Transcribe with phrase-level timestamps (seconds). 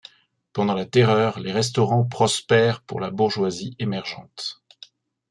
[0.51, 4.59] Pendant la Terreur, les restaurants prospèrent pour la bourgeoisie émergente.